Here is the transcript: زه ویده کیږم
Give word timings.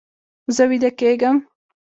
زه 0.55 0.63
ویده 0.69 0.89
کیږم 0.99 1.37